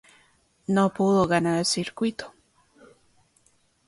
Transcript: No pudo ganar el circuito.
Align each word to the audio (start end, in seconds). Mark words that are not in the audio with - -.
No 0.67 0.91
pudo 0.95 1.27
ganar 1.27 1.59
el 1.59 1.65
circuito. 1.65 2.33